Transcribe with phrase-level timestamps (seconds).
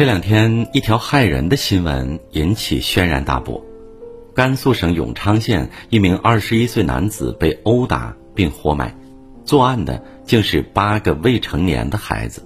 [0.00, 3.62] 这两天，一条骇人的新闻引起轩然大波：
[4.34, 8.96] 甘肃省永昌县一名二十一岁男子被殴打并活埋，
[9.44, 12.42] 作案的竟是八个未成年的孩子。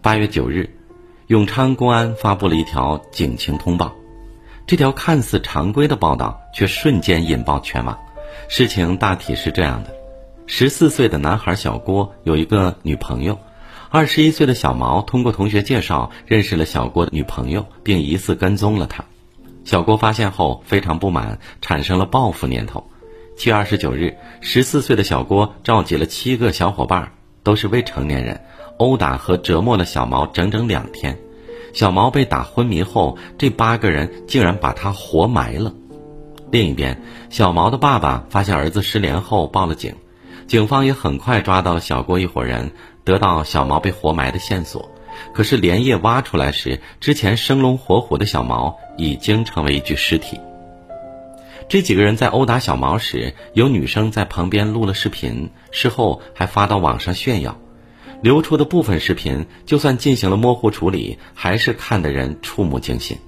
[0.00, 0.70] 八月九日，
[1.26, 3.92] 永昌公安发布了一条警情通报，
[4.66, 7.98] 这条看似常规的报道却瞬间引爆全网。
[8.48, 9.94] 事情大体是这样的：
[10.46, 13.38] 十四岁的男孩小郭有一个女朋友。
[13.94, 19.04] 二十一岁的小毛通过同学介绍认识了小郭的女朋友，并疑似跟踪了他。
[19.62, 22.90] 小郭发现后非常不满，产生了报复念头。
[23.36, 27.12] 七月二十九日，十四岁的小郭召集了七个小伙伴，
[27.44, 28.40] 都是未成年人，
[28.78, 31.16] 殴打和折磨了小毛整整两天。
[31.72, 35.72] 小毛被打昏迷后，这八个人竟然把他活埋了。
[36.50, 37.00] 另一边，
[37.30, 39.94] 小毛的爸爸发现儿子失联后报了警，
[40.48, 42.72] 警方也很快抓到了小郭一伙人。
[43.04, 44.90] 得到小毛被活埋的线索，
[45.32, 50.40] 可是连夜挖出来时，之前生龙活虎的小毛已经成为一具尸体。
[51.68, 57.56] 这几个人在殴打小毛时，有女生在旁边录了视频，事后还发到网上炫耀。
[58.22, 63.18] 流出的部分视频，就算进行了模糊处理，还是看得人触目惊心。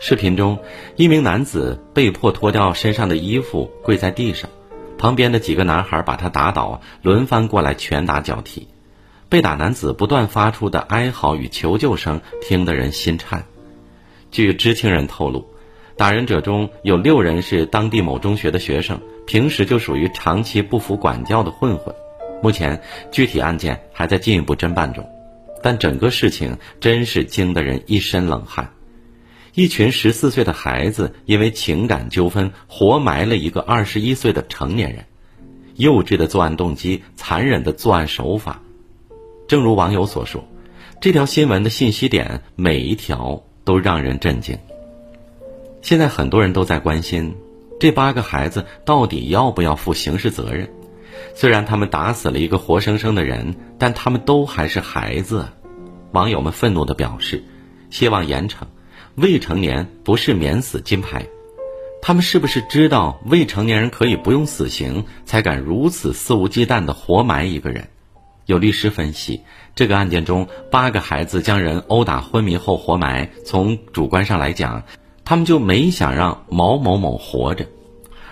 [0.00, 0.58] 视频中，
[0.96, 4.50] 一名男子被迫脱掉身上的衣服，跪在地上。
[4.98, 8.68] 旁边的几个男孩把他打倒，轮番过来拳打脚踢。
[9.32, 13.46] 被打男子不断发出的哀嚎与求救声，听得人心颤。
[14.30, 15.46] 据知情人透露，
[15.96, 21.94] 打人者中有六人是当地某中学的学生，平时就属于长期不服管教的混混。
[22.42, 25.08] 目前具体案件还在进一步侦办中，
[25.62, 28.74] 但整个事情真是惊得人一身冷汗。
[29.54, 35.06] 一群十四岁的孩子因为情感纠纷活埋了一个二十一岁的成年人，
[35.76, 38.60] 幼稚的作案动机，残忍的作案手法。
[39.48, 40.44] 正如网友所说，
[41.00, 44.58] 这条新闻的信息点每一条都让人震惊。
[45.82, 47.34] 现在很多人都在关心，
[47.80, 50.68] 这八个孩子到底要不要负刑事责任？
[51.34, 55.46] 虽然他们打死了一个活生生的人，但他们都还是孩子。
[56.12, 57.42] 网友们愤怒的表示，
[57.90, 58.58] 希望严惩。
[59.16, 61.26] 未成年不是免死金牌，
[62.00, 67.88] 他们是不是知道未成年人可以不用死刑，才敢如此肆无忌惮的活埋一个人？
[68.46, 69.42] 有律师分析，
[69.74, 74.84] 这个案件中八个孩子将人殴打昏迷后活埋，从主观上来讲，
[75.24, 77.66] 他们就没想让毛某某活着，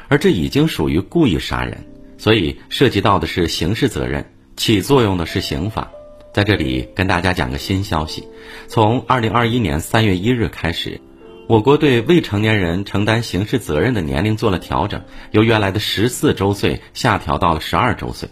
[0.09, 1.87] 而这已经属于故意杀人，
[2.19, 5.91] 所以涉及到的是刑事责任，起作用的是刑法。
[6.33, 8.29] 在这里跟大家讲个新消息，
[8.69, 11.01] 从二零二一年三月一日开始，
[11.49, 18.29] 我国对未成年人承担刑事责任的年龄做了调整，由原来的十四周岁下调到了十二周岁。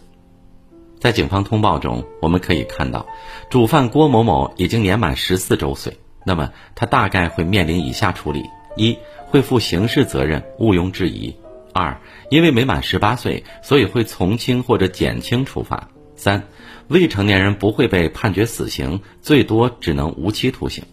[1.00, 3.06] 在警方通报中，我们可以看到，
[3.50, 8.44] 主犯郭某某已经年满十四周岁，那么他大概会面临以下处理：
[8.76, 11.34] 一会负刑事责任，毋庸置疑；
[11.72, 12.00] 二
[12.30, 16.42] 因为没满十八岁，所以会从轻或者减轻处罚；三。
[16.88, 20.84] 未成年人不会被判决死刑，最多只能无期徒刑。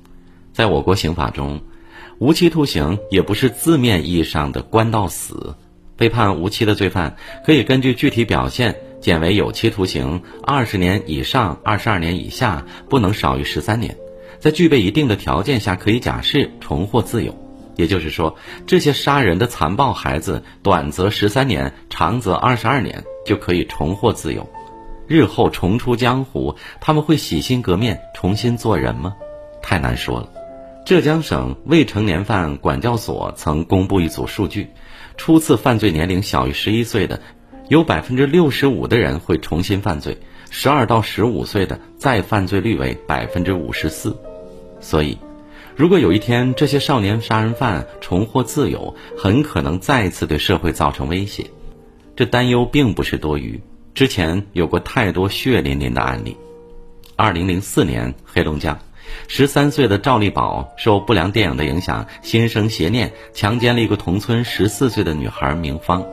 [0.52, 1.62] 在我国刑法中，
[2.20, 5.56] 无期徒刑也不是字面意义上的关到死。
[5.98, 7.16] 被判无期的罪犯
[7.46, 13.96] 可以根据具体表现减为有期徒刑二十年以上二十二年以下，不能少于十三年。
[14.40, 17.36] 在具备一定的条件下，可以假释重获自由。
[17.76, 18.36] 也就是说，
[18.66, 24.48] 这些杀人的残暴孩子，短则十三年，长则二十二年，就可以重获自由。
[25.08, 29.14] 日后重出江湖，他们会洗心革面，重新做人吗？
[29.62, 30.30] 太难说了。
[30.86, 34.70] 浙江省未成年犯管教所曾公布一组数据：
[35.18, 37.20] 初次犯罪年龄小于十一岁的，
[37.68, 40.14] 有百分之六十五的人会重新犯罪；
[40.52, 44.16] 十二到十五岁的再犯罪率为百分之五十四。
[44.80, 45.18] 所以，
[45.76, 51.50] 如果有一天这些少年杀人犯重获自由，很可能再次对社会造成威胁。
[52.16, 53.59] 这担忧并不是多余。
[53.96, 56.38] 之前有过太多血淋淋的案例。
[57.16, 58.78] 二零零四年，黑龙江，
[59.28, 66.06] 十三岁的赵立宝受不良电影的影响，心生邪念，强奸了一个同村十四岁的女孩明芳。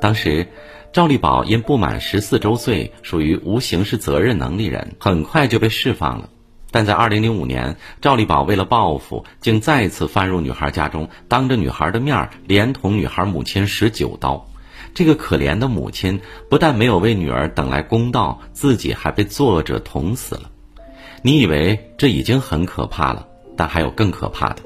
[0.00, 0.46] 当时，
[0.92, 6.28] 赵立宝因不满十四周岁，属于无刑事责任能力人，很快就被释放了。
[6.72, 14.48] 但在二零零五年，赵立宝为了报复，竟再次翻入女孩家中，当着女孩的面，连同女孩母亲十九刀。
[14.92, 20.50] 这个可怜的母亲不但没有为女儿等来公道，自己还被作者捅死了。
[21.22, 24.62] 你以为这已经很可怕了，但还有更可怕的。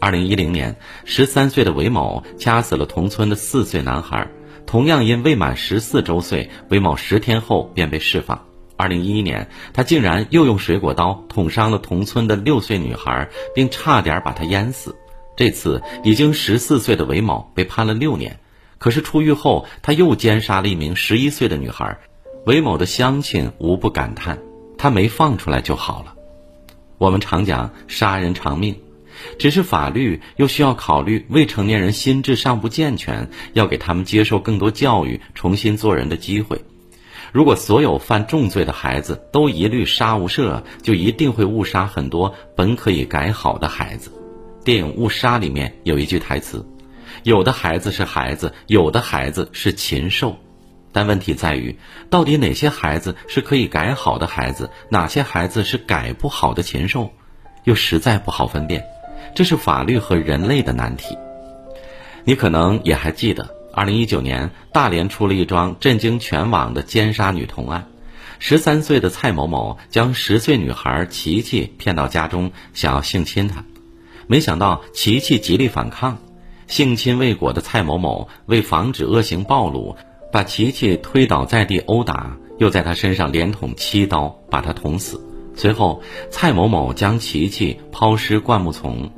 [0.00, 4.28] 二零一零年，十三岁的韦某掐死了同村的四岁男孩，
[4.66, 8.44] 同样因未满十四周岁，韦某十天后便被释放。
[8.76, 14.96] 二零一一年，他竟然又用水果刀捅伤了同村的六岁女孩，并差点把她淹死。
[15.36, 18.40] 这次已经十四岁的韦某被判了六年，
[18.78, 21.98] 可是出狱后他又奸杀了一名十一岁的女孩。
[22.46, 24.38] 韦某的乡亲无不感叹：
[24.76, 26.14] 他没放出来就好了。
[26.98, 28.76] 我们常讲杀人偿命，
[29.38, 36.62] 只是法律又需要考虑未成年人心智尚不健全，要给他们接受更多教育、重新做人的机会。
[37.32, 44.12] 如果所有犯重罪的孩子都一律杀无赦，就一定会误杀很多本可以改好的孩子。
[44.64, 46.64] 电影《误杀》里面有一句台词
[47.24, 50.38] ：“有的孩子是孩子，有的孩子是禽兽。”
[50.92, 51.76] 但问题在于，
[52.08, 57.10] 到底哪些孩子是可以改好的孩子，哪些孩子是改不好的禽兽，
[57.64, 58.84] 又实在不好分辨。
[59.34, 61.18] 这是法律和人类的难题。
[62.24, 63.54] 你可能也还记得。
[63.76, 67.86] 二零一九年，大连出了一桩震惊全网的奸杀女童案。
[68.38, 73.64] 十三岁的蔡某某将十岁女孩琪琪骗到家中，想要性侵她。
[74.28, 76.18] 没想到琪琪极力反抗，
[76.68, 79.96] 性侵未果的蔡某某为防止恶行暴露，
[80.30, 85.20] 把琪琪推倒在地殴打，又在她身上连捅七刀，把她捅死。
[85.56, 86.00] 随后，
[86.30, 89.10] 蔡某某将琪琪抛尸灌木丛。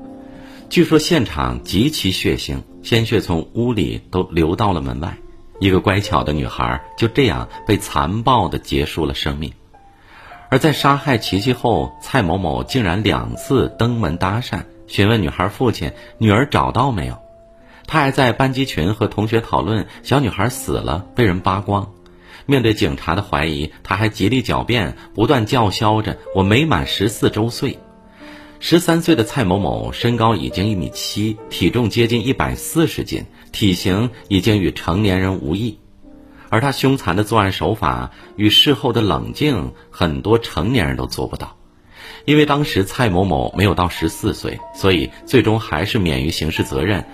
[0.69, 5.17] 据说现场极其血腥，鲜血从屋里都流到了门外。
[5.59, 9.53] 一个乖巧的女孩就这样被残暴地结束了生命。
[10.51, 17.17] 而在杀害琪琪后，蔡某某竟然两次登门搭讪，询问女孩父亲女儿找到没有。
[17.87, 21.93] 他还在班级群和同学讨论小女孩死了，被人扒光。
[22.45, 27.79] 面对警察的怀疑，他还极力狡辩，不断叫嚣着：“我没满十四周岁。”
[28.69, 35.79] 十三岁的蔡某某身高已经一米七，体重接近一百四十斤，体型已经与成年人无异，
[36.49, 41.57] 而他凶残的作案手法与事后的冷静，很多成年人都做不到。
[42.25, 47.07] 因为当时蔡某某没有到十四岁，所以最终还是免于刑事责任，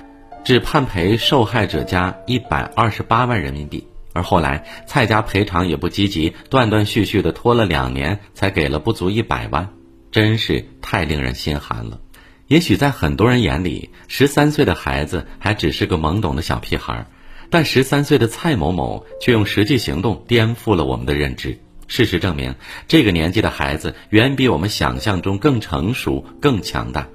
[0.45, 3.87] 只判赔受害者家一百二十八万人民币。
[4.15, 9.69] 而后来蔡家赔偿也不积极，断断续续的拖了两年，才给了不足一百万。
[10.13, 11.99] 真是太令人心寒了。
[12.47, 17.07] 也许在很多人眼里，十三岁的孩子还只是个懵懂的小屁孩，
[17.49, 21.59] 但十三岁的蔡某某却用实际行动颠覆了我们的认知。
[21.89, 22.55] 事实证明，
[22.87, 27.09] 这个年纪的孩子远比我们想象中更成熟、更强大。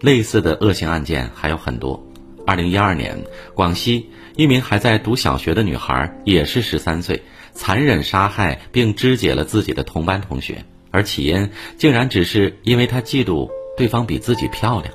[0.00, 2.04] 类似的恶性案件还有很多。
[2.46, 3.22] 二零一二年，
[3.54, 7.22] 广西一名还在读小学的女孩也是十三岁，
[7.52, 10.64] 残忍杀害并肢解了自己的同班同学。
[10.90, 14.92] 而起因竟然只是因为他嫉妒对方比自己漂亮。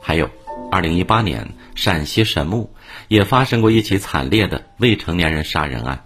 [0.00, 0.28] 还有，
[0.70, 2.70] 二零一八年陕西神木
[3.08, 6.04] 也发生过一起惨烈的未成年人杀人案，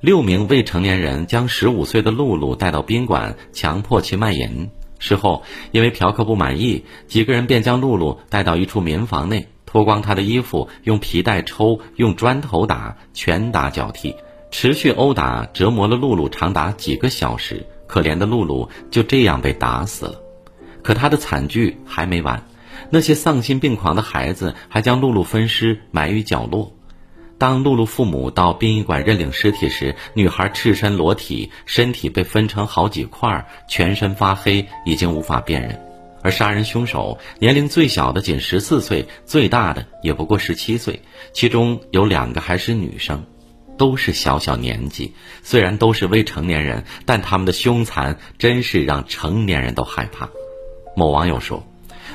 [0.00, 4.70] 六名未成年人将十五岁的露露带到宾馆，强迫其卖淫。
[4.98, 5.42] 事后
[5.72, 14.14] 因为嫖客不满意，几个人便将露露带到一处民房内，脱光她的衣服，用皮带抽，用砖头打，拳打脚踢，
[14.50, 17.64] 持续殴打折磨了露露长达几个小时。
[17.90, 20.14] 可怜的露露就这样被打死了，
[20.80, 22.40] 可她的惨剧还没完，
[22.88, 26.72] 那些丧心病狂的孩子还将露露分尸埋于角落。
[27.36, 35.76] 当露露父母到殡仪馆认领尸体时，女孩赤身裸体，身体被分成好几块，全身发黑，已经无法辨认。
[36.22, 43.24] 而杀人凶手年龄最小的仅十四岁，最大的也不过十七岁，其中有两个还是女生。
[43.80, 50.28] 都是小小年纪，虽然都是未成年人，但他们的凶残真是让成年人都害怕。
[50.94, 51.66] 某网友说：“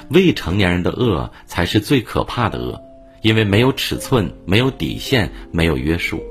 [0.09, 2.79] 未成年人的恶才是最可怕的恶，
[3.23, 6.23] 因为没有尺寸，没有底线，没有约束。”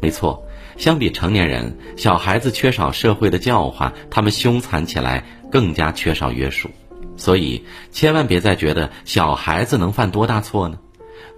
[0.00, 6.70] 没错，相比成年人，小孩子缺少社会的教化，他们凶残起来更加缺少约束。
[7.16, 10.78] 所以，千万别再觉得小孩子能犯多大错呢？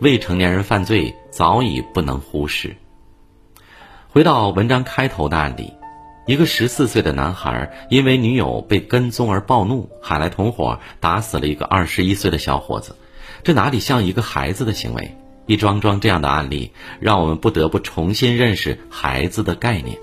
[0.03, 2.77] 未成年人犯罪早已不能忽视。
[4.11, 5.75] 回到文章开头的案例，
[6.27, 12.97] 一个十四岁的男孩因为女友被跟踪而暴怒，喊来同伙打死了一个二十一岁的小伙子，
[13.45, 15.15] 这哪里像一个孩子的行为？
[15.45, 19.99] 一桩桩这样的案例，让我们不得不重新认识孩子的概念。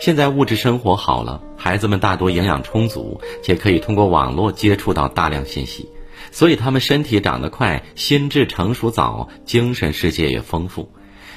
[0.00, 5.88] 现在物质生活好了，孩子们大多营养充足，且可以通过网络接触到大量信息，
[6.32, 10.90] 所以他们身体长得快，心智成熟早，精神世界也丰富。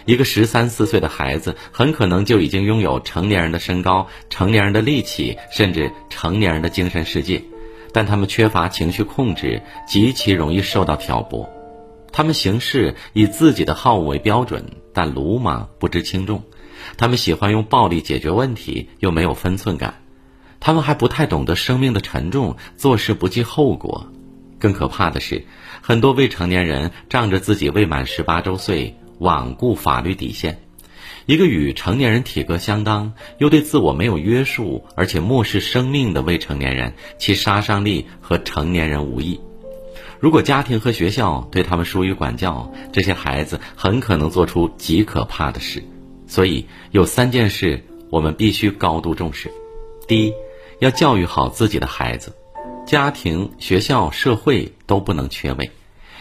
[0.05, 7.43] 一个十三四岁的孩子很可能就已经拥有成年人的身高、成年人的力气，甚至成年人的精神世界，
[7.91, 11.50] 但他们缺乏情绪控制，极其容易受到挑拨。
[12.12, 16.43] 他们行事以自己的好恶为标准，但鲁莽不知轻重。
[16.97, 20.01] 他们喜欢用暴力解决问题，又没有分寸感。
[20.59, 24.12] 他们还不太懂得生命的沉重，做事不计后果。
[24.59, 25.45] 更可怕的是，
[25.81, 30.60] 很多未成年人仗着自己未满十八周岁，罔顾法律底线。
[31.25, 39.39] 一个与成年人体格相当，又对自我没有约束，而且漠视生命的未成年人，其杀伤力和成年人无异。
[40.19, 45.84] 如果家庭和学校对他们疏于管教，这些孩子很可能做出极可怕的事。
[46.27, 49.51] 所以，有三件事我们必须高度重视：
[50.07, 50.34] 第一，
[50.79, 52.34] 要教育好自己的孩子。
[52.86, 55.72] 家庭、学校、社会都不能缺位，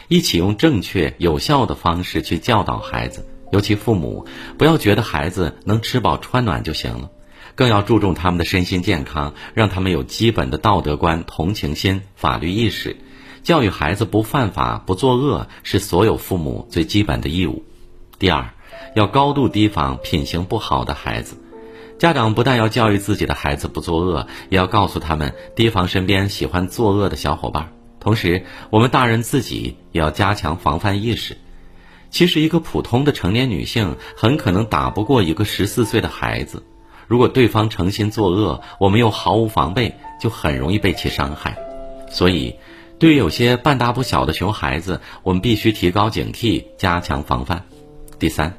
[0.09, 3.27] 一起用正确有效的方式去教导孩子。
[3.53, 4.27] 尤其父母，
[4.59, 7.11] 不要觉得孩子能吃饱穿暖就行了，
[7.55, 12.97] 更要注重他们的身心健康，让他们有基本的道德观、同情心、法律意识。
[13.45, 17.63] 教育孩子不犯法、不作恶，是所有父母最基本的义务。
[18.19, 18.55] 第二，
[18.97, 21.37] 要高度提防品行不好的孩子。
[21.99, 27.73] 家长不但要教育自己的孩子不作恶，也要告诉他们提防身边喜欢作恶的小伙伴。
[28.05, 31.37] 同时，我们大人自己也要加强防范意识。
[32.11, 36.63] 其实，一个普通的成年女性很可能打不过一个十四岁的孩子。
[37.09, 41.57] 如果对方诚心作恶，我们又毫无防备，就很容易被其伤害。
[42.11, 42.55] 所以，
[42.99, 47.65] 对于有些半大不小的熊孩子，我们必须提高警惕，加强防范。
[48.19, 48.55] 第三。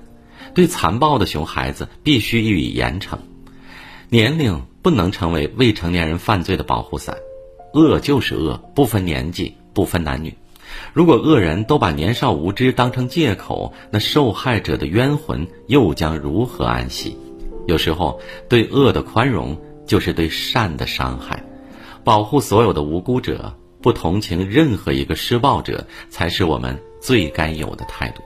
[0.54, 3.18] 对残暴的熊孩子必须予以严惩，
[4.08, 7.18] 年龄不能成为未成年人犯罪的保护伞。
[7.76, 10.34] 恶就是恶，不分年纪，不分男女。
[10.94, 17.18] 如果恶人都把年少无知当成借口，那受害者的冤魂又将如何安息？
[17.68, 18.18] 有时候，
[18.48, 21.44] 对恶的宽容就是对善的伤害。
[22.06, 28.22] 保护所有的无辜者，不同情任何一个施暴者，才是我们最该有的态度。